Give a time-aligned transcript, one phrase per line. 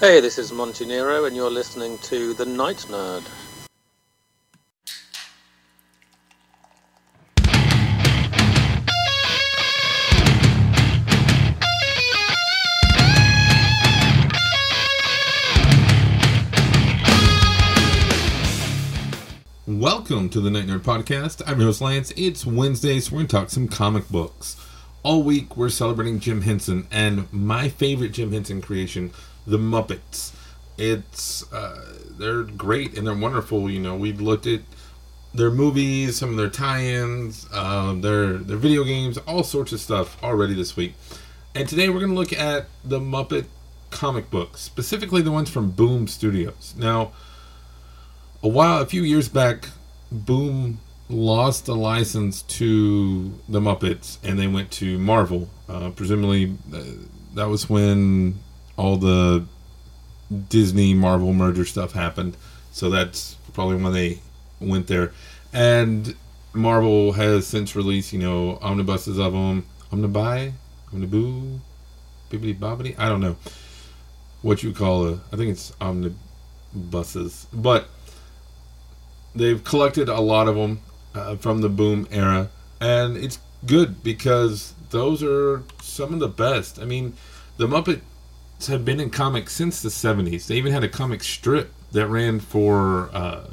[0.00, 3.22] Hey, this is Monty Nero, and you're listening to The Night Nerd.
[19.66, 21.42] Welcome to the Night Nerd Podcast.
[21.46, 22.10] I'm your host Lance.
[22.16, 24.56] It's Wednesday, so we're going to talk some comic books.
[25.02, 29.12] All week we're celebrating Jim Henson and my favorite Jim Henson creation,
[29.46, 30.32] The Muppets.
[30.76, 33.70] It's uh, they're great and they're wonderful.
[33.70, 34.60] You know, we've looked at
[35.34, 40.22] their movies, some of their tie-ins, uh, their their video games, all sorts of stuff
[40.22, 40.94] already this week.
[41.54, 43.46] And today we're going to look at the Muppet
[43.90, 46.74] comic books, specifically the ones from Boom Studios.
[46.78, 47.12] Now
[48.42, 49.68] a while, a few years back,
[50.10, 55.50] Boom lost the license to the Muppets, and they went to Marvel.
[55.68, 56.82] Uh, presumably, uh,
[57.34, 58.38] that was when
[58.80, 59.44] all the
[60.48, 62.36] Disney Marvel merger stuff happened.
[62.72, 64.20] So that's probably when they
[64.58, 65.12] went there.
[65.52, 66.14] And
[66.54, 69.66] Marvel has since released, you know, omnibuses of them.
[69.92, 70.52] Omnibuy?
[70.94, 71.60] Omniboo?
[72.30, 72.98] Bibbidi bobbidi?
[72.98, 73.36] I don't know
[74.40, 75.20] what you call a.
[75.30, 77.48] I think it's omnibuses.
[77.52, 77.86] But
[79.34, 80.80] they've collected a lot of them
[81.14, 82.48] uh, from the boom era
[82.80, 87.12] and it's good because those are some of the best i mean
[87.58, 88.00] the muppets
[88.66, 92.38] have been in comics since the 70s they even had a comic strip that ran
[92.40, 93.46] for uh,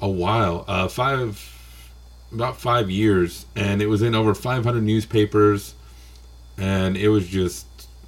[0.00, 1.54] a while uh, five
[2.34, 3.46] about five years.
[3.56, 5.74] And it was in over 500 newspapers.
[6.58, 7.66] And it was just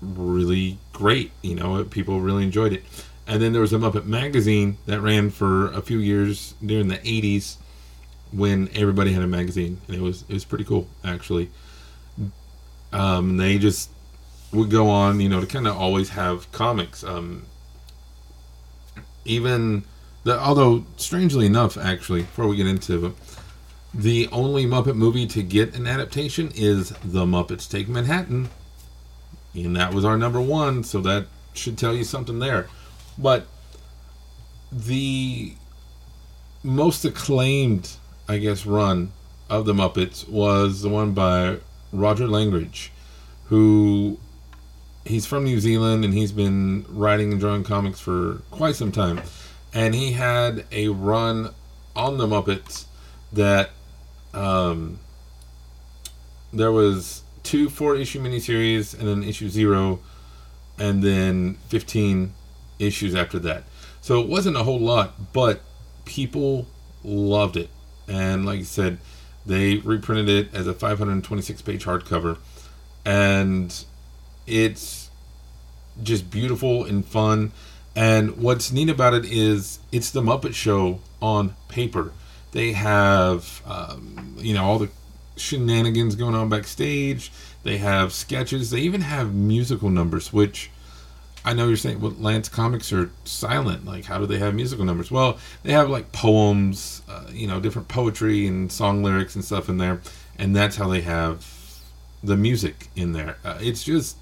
[0.00, 2.84] really great you know people really enjoyed it.
[3.26, 6.98] And then there was a Muppet magazine that ran for a few years during the
[6.98, 7.56] 80s
[8.30, 11.50] when everybody had a magazine, and it was it was pretty cool actually.
[12.92, 13.90] Um, they just
[14.52, 17.04] would go on, you know, to kind of always have comics.
[17.04, 17.44] Um,
[19.24, 19.84] even
[20.24, 23.12] the although strangely enough, actually, before we get into it,
[23.94, 28.48] the only Muppet movie to get an adaptation is The Muppets Take Manhattan,
[29.54, 30.84] and that was our number one.
[30.84, 32.68] So that should tell you something there.
[33.16, 33.46] But
[34.70, 35.54] the
[36.62, 37.96] most acclaimed,
[38.28, 39.12] I guess, run
[39.48, 41.58] of the Muppets was the one by
[41.92, 42.92] Roger Langridge,
[43.46, 44.18] who
[45.08, 49.20] he's from New Zealand and he's been writing and drawing comics for quite some time.
[49.72, 51.54] And he had a run
[51.96, 52.86] on the Muppets
[53.32, 53.70] that
[54.34, 55.00] um,
[56.52, 60.00] there was two four issue miniseries and then issue zero
[60.78, 62.32] and then 15
[62.78, 63.64] issues after that.
[64.00, 65.60] So it wasn't a whole lot, but
[66.04, 66.66] people
[67.02, 67.68] loved it.
[68.06, 68.98] And like I said,
[69.44, 72.38] they reprinted it as a 526 page hardcover.
[73.04, 73.74] And
[74.48, 75.10] it's
[76.02, 77.52] just beautiful and fun.
[77.94, 82.12] And what's neat about it is it's the Muppet Show on paper.
[82.52, 84.88] They have, um, you know, all the
[85.36, 87.30] shenanigans going on backstage.
[87.62, 88.70] They have sketches.
[88.70, 90.70] They even have musical numbers, which
[91.44, 93.84] I know you're saying, well, Lance comics are silent.
[93.84, 95.10] Like, how do they have musical numbers?
[95.10, 99.68] Well, they have like poems, uh, you know, different poetry and song lyrics and stuff
[99.68, 100.00] in there,
[100.38, 101.46] and that's how they have
[102.22, 103.36] the music in there.
[103.44, 104.16] Uh, it's just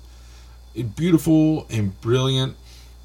[0.82, 2.56] beautiful and brilliant.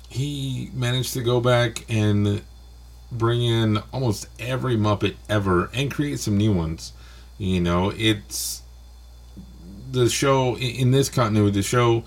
[0.09, 2.42] He managed to go back and
[3.12, 6.94] bring in almost every Muppet ever and create some new ones.
[7.38, 8.62] You know, it's
[9.92, 11.60] the show in this continuity.
[11.60, 12.04] The show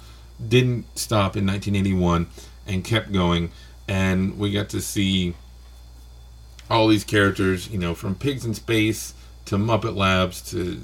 [0.49, 2.27] didn't stop in 1981
[2.67, 3.51] and kept going
[3.89, 5.35] and we got to see
[6.71, 9.15] all these characters you know from pigs in space
[9.45, 10.81] to muppet labs to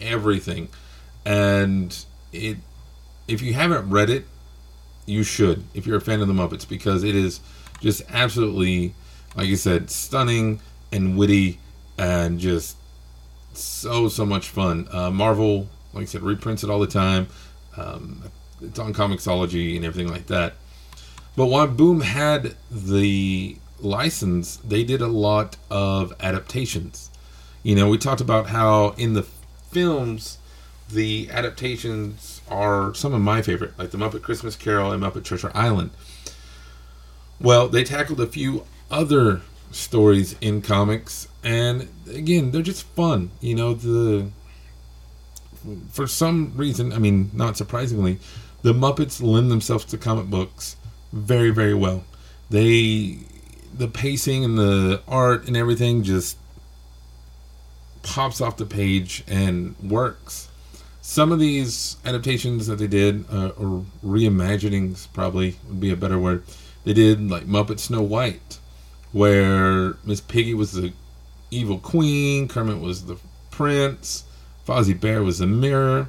[0.00, 0.68] everything
[1.24, 2.58] and it
[3.28, 4.26] if you haven't read it
[5.06, 7.40] you should if you're a fan of the muppets because it is
[7.80, 8.94] just absolutely
[9.36, 10.60] like you said stunning
[10.92, 11.58] and witty
[11.98, 12.76] and just
[13.52, 17.26] so so much fun uh, marvel like i said reprints it all the time
[17.76, 18.22] um,
[18.60, 20.54] it's on Comixology and everything like that.
[21.36, 27.10] But while Boom had the license, they did a lot of adaptations.
[27.62, 30.38] You know, we talked about how in the films,
[30.90, 35.50] the adaptations are some of my favorite, like The Muppet Christmas Carol and Muppet Treasure
[35.54, 35.90] Island.
[37.40, 39.40] Well, they tackled a few other
[39.70, 43.30] stories in comics, and again, they're just fun.
[43.40, 44.30] You know, the
[45.90, 48.18] for some reason, I mean, not surprisingly,
[48.62, 50.76] the Muppets lend themselves to comic books
[51.12, 52.04] very, very well.
[52.50, 53.18] They,
[53.72, 56.36] the pacing and the art and everything just
[58.02, 60.48] pops off the page and works.
[61.06, 66.18] Some of these adaptations that they did, uh, or reimaginings probably would be a better
[66.18, 66.42] word.
[66.84, 68.58] They did like Muppet Snow White,
[69.12, 70.94] where Miss Piggy was the
[71.50, 73.18] evil queen, Kermit was the
[73.50, 74.24] prince,
[74.66, 76.08] Fozzie Bear was the mirror,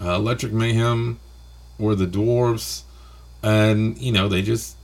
[0.00, 1.20] uh, Electric Mayhem
[1.78, 2.82] were the dwarves,
[3.40, 4.76] and you know they just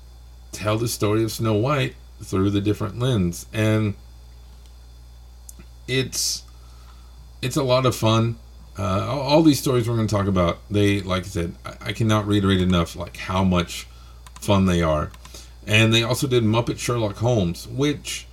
[0.53, 3.95] tell the story of Snow White through the different lens, and
[5.89, 6.45] it's
[7.43, 8.39] it's a lot of fun.
[8.81, 11.93] Uh, all, these stories we're going to talk about, they like I said, I, I
[11.93, 13.87] cannot reiterate enough like how much
[14.41, 15.11] fun they are.
[15.67, 18.27] And they also did Muppet Sherlock Holmes, which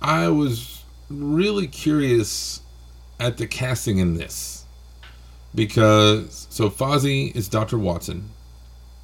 [0.00, 2.60] I was really curious
[3.18, 4.64] at the casting in this
[5.52, 7.78] because so Fozzie is Dr.
[7.78, 8.30] Watson,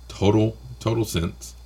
[0.07, 1.57] total total sense,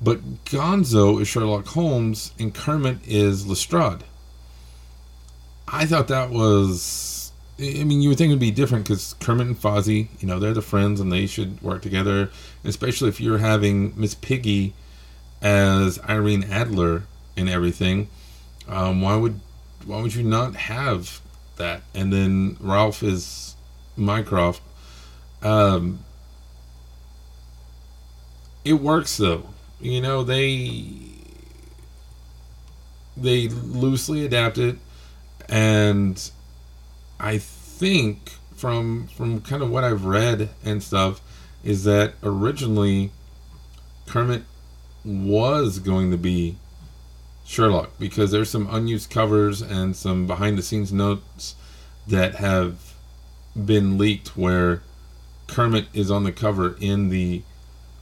[0.00, 4.04] but Gonzo is Sherlock Holmes and Kermit is Lestrade.
[5.68, 7.15] I thought that was.
[7.58, 10.52] I mean, you would think it'd be different because Kermit and Fozzie, you know, they're
[10.52, 12.30] the friends and they should work together.
[12.64, 14.74] Especially if you're having Miss Piggy
[15.40, 17.04] as Irene Adler
[17.36, 18.08] and everything.
[18.68, 19.40] Um, why would
[19.86, 21.20] why would you not have
[21.56, 21.82] that?
[21.94, 23.54] And then Ralph is
[23.96, 24.60] Mycroft.
[25.42, 26.00] Um,
[28.64, 29.44] it works though.
[29.80, 30.90] You know they
[33.16, 34.76] they loosely adapt it,
[35.48, 36.30] and
[37.18, 41.20] I think from from kind of what I've read and stuff
[41.62, 43.10] is that originally
[44.06, 44.44] Kermit
[45.04, 46.56] was going to be
[47.44, 51.54] Sherlock because there's some unused covers and some behind the scenes notes
[52.06, 52.94] that have
[53.54, 54.82] been leaked where
[55.46, 57.42] Kermit is on the cover in the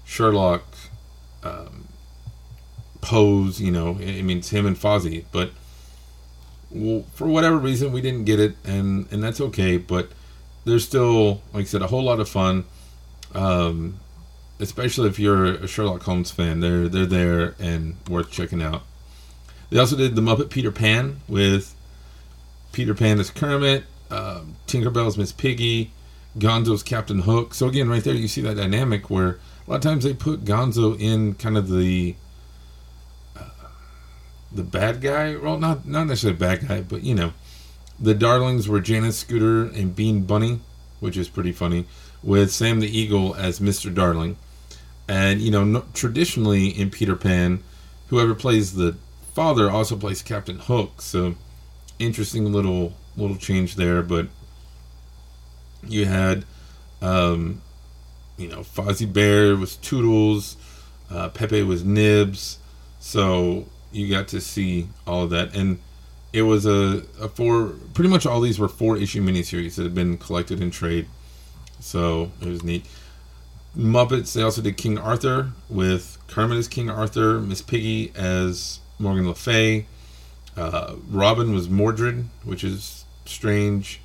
[0.04, 0.64] Sherlock
[1.42, 1.88] um,
[3.00, 3.60] pose.
[3.60, 5.50] You know, I mean, it's him and Fozzie, but
[6.74, 9.76] well, for whatever reason, we didn't get it, and and that's okay.
[9.78, 10.08] But
[10.64, 12.64] there's still, like I said, a whole lot of fun.
[13.34, 14.00] Um,
[14.60, 18.82] especially if you're a Sherlock Holmes fan, they're they're there and worth checking out.
[19.70, 21.74] They also did the Muppet Peter Pan with
[22.72, 25.92] Peter Pan as Kermit, um, Tinkerbell's Miss Piggy,
[26.38, 27.54] Gonzo's Captain Hook.
[27.54, 30.44] So again, right there you see that dynamic where a lot of times they put
[30.44, 32.14] Gonzo in kind of the
[34.54, 35.36] the bad guy.
[35.36, 37.32] Well, not not necessarily bad guy, but you know,
[37.98, 40.60] the darlings were Janice Scooter and Bean Bunny,
[41.00, 41.86] which is pretty funny,
[42.22, 43.92] with Sam the Eagle as Mr.
[43.92, 44.36] Darling.
[45.08, 47.62] And you know, no, traditionally in Peter Pan,
[48.08, 48.96] whoever plays the
[49.32, 51.02] father also plays Captain Hook.
[51.02, 51.34] So
[51.98, 54.02] interesting little little change there.
[54.02, 54.28] But
[55.82, 56.44] you had,
[57.02, 57.60] um,
[58.36, 60.56] you know, Fozzie Bear was Tootles,
[61.10, 62.58] uh, Pepe was Nibs.
[63.00, 65.78] So you got to see all of that, and
[66.32, 67.74] it was a, a four.
[67.94, 71.06] Pretty much all these were four issue miniseries that had been collected in trade.
[71.80, 72.86] So it was neat.
[73.76, 74.32] Muppets.
[74.32, 79.34] They also did King Arthur with Kermit as King Arthur, Miss Piggy as Morgan Le
[79.34, 79.86] Fay.
[80.56, 84.00] Uh, Robin was Mordred, which is strange.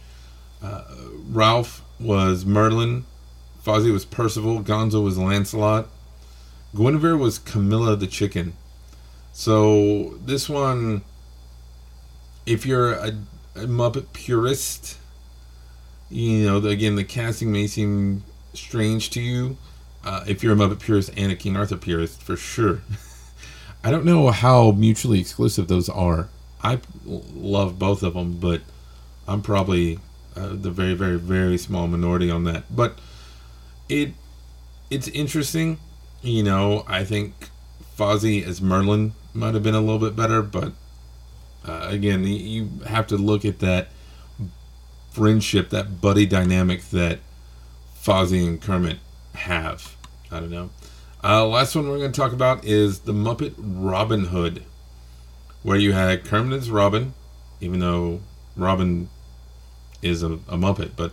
[0.61, 0.83] Uh,
[1.29, 3.05] Ralph was Merlin.
[3.63, 4.61] Fozzie was Percival.
[4.61, 5.89] Gonzo was Lancelot.
[6.75, 8.53] Guinevere was Camilla the chicken.
[9.33, 11.01] So this one,
[12.45, 13.09] if you're a,
[13.55, 14.97] a Muppet purist,
[16.09, 18.23] you know, again, the casting may seem
[18.53, 19.57] strange to you.
[20.03, 22.81] Uh, if you're a Muppet purist and a King Arthur purist, for sure.
[23.83, 26.29] I don't know how mutually exclusive those are.
[26.61, 28.61] I love both of them, but
[29.27, 29.99] I'm probably
[30.35, 32.63] uh, the very, very, very small minority on that.
[32.75, 32.99] But
[33.87, 34.13] it
[34.89, 35.79] it's interesting.
[36.21, 37.33] You know, I think
[37.99, 40.71] Fozzie as Merlin might have been a little bit better, but
[41.67, 43.89] uh, again, you have to look at that
[45.11, 47.19] friendship, that buddy dynamic that
[48.01, 48.99] Fozzie and Kermit
[49.35, 49.97] have.
[50.31, 50.69] I don't know.
[51.21, 54.63] Uh, last one we're going to talk about is the Muppet Robin Hood,
[55.63, 57.13] where you had Kermit as Robin,
[57.59, 58.21] even though
[58.55, 59.09] Robin
[60.01, 61.11] is a, a Muppet, but.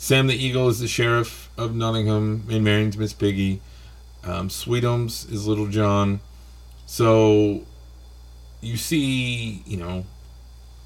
[0.00, 3.60] Sam the Eagle is the sheriff of Nottingham, and Marion's Miss Piggy.
[4.28, 6.20] Um, Sweetums is Little John.
[6.84, 7.62] So
[8.60, 10.04] you see, you know,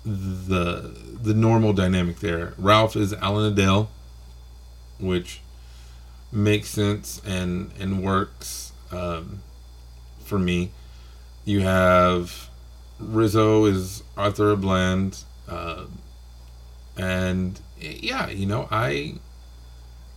[0.05, 2.55] the the normal dynamic there.
[2.57, 3.89] Ralph is Alan Adale,
[5.01, 5.41] which
[6.31, 9.43] makes sense and and works um,
[10.25, 10.71] for me.
[11.45, 12.49] You have
[13.01, 15.87] Rizzo is Arthur Bland, uh,
[16.97, 19.15] and yeah, you know I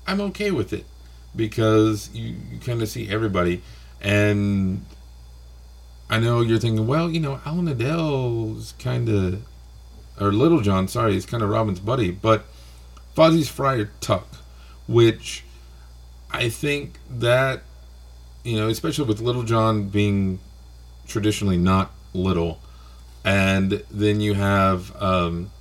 [0.05, 0.85] I'm okay with it
[1.35, 3.61] because you you kind of see everybody,
[4.01, 4.85] and
[6.09, 9.41] I know you're thinking, well, you know, Alan Adale's kind of
[10.19, 12.45] or Little John, sorry, is kind of Robin's buddy, but
[13.15, 14.27] Fozzie's Friar Tuck,
[14.87, 15.43] which
[16.31, 17.61] I think that
[18.43, 20.39] you know, especially with Little John being
[21.07, 22.59] traditionally not little,
[23.23, 25.51] and then you have um,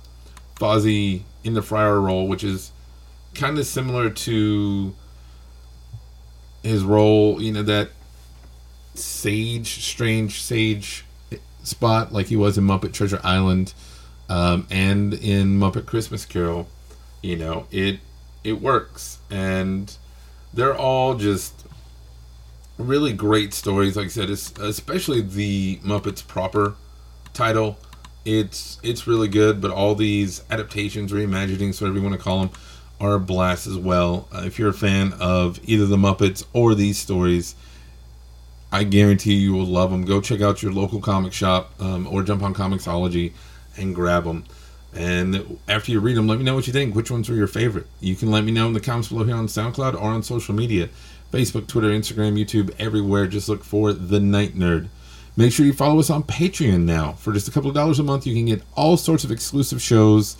[0.55, 2.71] Fozzie in the Friar role, which is
[3.33, 4.93] kind of similar to
[6.65, 7.89] his role, you know, that
[8.95, 11.05] sage, strange sage
[11.63, 13.73] spot like he was in Muppet Treasure Island
[14.29, 16.67] um, and in Muppet Christmas Carol.
[17.21, 17.99] You know, it
[18.43, 19.95] it works, and
[20.53, 21.65] they're all just
[22.77, 23.95] really great stories.
[23.95, 26.75] Like I said, especially the Muppets proper
[27.33, 27.77] title.
[28.25, 32.49] It's it's really good, but all these adaptations, reimaginings, whatever you want to call them,
[32.99, 34.27] are a blast as well.
[34.33, 37.55] Uh, if you're a fan of either the Muppets or these stories,
[38.71, 40.05] I guarantee you will love them.
[40.05, 43.33] Go check out your local comic shop um, or jump on Comixology
[43.77, 44.45] and grab them.
[44.93, 46.95] And after you read them, let me know what you think.
[46.95, 47.87] Which ones were your favorite?
[47.99, 50.55] You can let me know in the comments below here on SoundCloud or on social
[50.55, 50.89] media
[51.31, 53.27] Facebook, Twitter, Instagram, YouTube, everywhere.
[53.27, 54.87] Just look for The Night Nerd.
[55.35, 57.13] Make sure you follow us on Patreon now.
[57.13, 59.81] For just a couple of dollars a month, you can get all sorts of exclusive
[59.81, 60.35] shows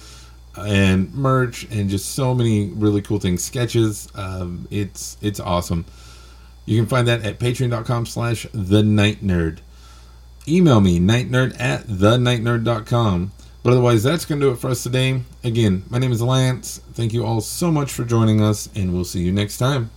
[0.58, 3.44] and merch and just so many really cool things.
[3.44, 5.86] Sketches um, it's it's awesome.
[6.66, 9.60] You can find that at patreon.com slash the night nerd.
[10.48, 13.32] Email me nightnerd at the nightnerd.com
[13.64, 15.22] but otherwise that's going to do it for us today.
[15.44, 16.82] Again my name is lance.
[16.94, 19.90] Thank you all so much for joining us and we'll see you next time